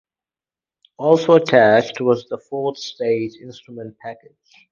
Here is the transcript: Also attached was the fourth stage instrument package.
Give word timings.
Also 0.97 1.33
attached 1.35 2.01
was 2.01 2.25
the 2.25 2.39
fourth 2.39 2.79
stage 2.79 3.35
instrument 3.35 3.99
package. 3.99 4.33